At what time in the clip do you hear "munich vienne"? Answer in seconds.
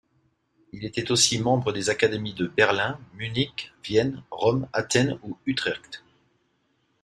3.13-4.23